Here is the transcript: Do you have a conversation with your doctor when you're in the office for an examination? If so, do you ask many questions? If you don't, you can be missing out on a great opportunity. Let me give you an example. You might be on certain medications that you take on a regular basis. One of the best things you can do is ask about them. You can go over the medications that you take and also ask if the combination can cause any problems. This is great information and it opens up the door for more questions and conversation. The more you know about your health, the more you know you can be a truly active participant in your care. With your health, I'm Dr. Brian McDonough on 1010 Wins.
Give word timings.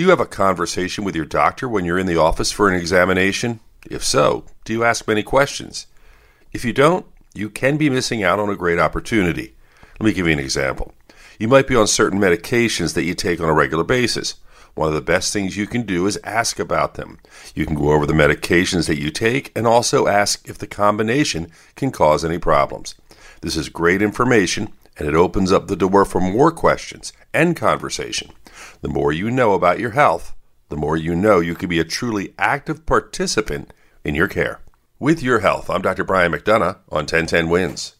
Do 0.00 0.04
you 0.04 0.10
have 0.12 0.18
a 0.18 0.24
conversation 0.24 1.04
with 1.04 1.14
your 1.14 1.26
doctor 1.26 1.68
when 1.68 1.84
you're 1.84 1.98
in 1.98 2.06
the 2.06 2.16
office 2.16 2.50
for 2.50 2.70
an 2.70 2.74
examination? 2.74 3.60
If 3.84 4.02
so, 4.02 4.46
do 4.64 4.72
you 4.72 4.82
ask 4.82 5.06
many 5.06 5.22
questions? 5.22 5.88
If 6.54 6.64
you 6.64 6.72
don't, 6.72 7.04
you 7.34 7.50
can 7.50 7.76
be 7.76 7.90
missing 7.90 8.22
out 8.22 8.40
on 8.40 8.48
a 8.48 8.56
great 8.56 8.78
opportunity. 8.78 9.56
Let 9.98 10.06
me 10.06 10.14
give 10.14 10.26
you 10.26 10.32
an 10.32 10.38
example. 10.38 10.94
You 11.38 11.48
might 11.48 11.66
be 11.66 11.76
on 11.76 11.86
certain 11.86 12.18
medications 12.18 12.94
that 12.94 13.04
you 13.04 13.12
take 13.12 13.40
on 13.40 13.50
a 13.50 13.52
regular 13.52 13.84
basis. 13.84 14.36
One 14.74 14.88
of 14.88 14.94
the 14.94 15.00
best 15.00 15.32
things 15.32 15.56
you 15.56 15.66
can 15.66 15.82
do 15.82 16.06
is 16.06 16.18
ask 16.24 16.58
about 16.58 16.94
them. 16.94 17.18
You 17.54 17.66
can 17.66 17.74
go 17.74 17.92
over 17.92 18.06
the 18.06 18.12
medications 18.12 18.86
that 18.86 19.00
you 19.00 19.10
take 19.10 19.52
and 19.56 19.66
also 19.66 20.06
ask 20.06 20.48
if 20.48 20.58
the 20.58 20.66
combination 20.66 21.50
can 21.76 21.90
cause 21.90 22.24
any 22.24 22.38
problems. 22.38 22.94
This 23.42 23.56
is 23.56 23.68
great 23.68 24.02
information 24.02 24.72
and 24.96 25.08
it 25.08 25.14
opens 25.14 25.50
up 25.50 25.66
the 25.66 25.76
door 25.76 26.04
for 26.04 26.20
more 26.20 26.50
questions 26.50 27.12
and 27.32 27.56
conversation. 27.56 28.30
The 28.82 28.88
more 28.88 29.12
you 29.12 29.30
know 29.30 29.54
about 29.54 29.80
your 29.80 29.90
health, 29.90 30.34
the 30.68 30.76
more 30.76 30.96
you 30.96 31.14
know 31.14 31.40
you 31.40 31.54
can 31.54 31.68
be 31.68 31.80
a 31.80 31.84
truly 31.84 32.34
active 32.38 32.86
participant 32.86 33.72
in 34.04 34.14
your 34.14 34.28
care. 34.28 34.60
With 34.98 35.22
your 35.22 35.40
health, 35.40 35.70
I'm 35.70 35.82
Dr. 35.82 36.04
Brian 36.04 36.32
McDonough 36.32 36.76
on 36.90 37.06
1010 37.06 37.48
Wins. 37.48 37.96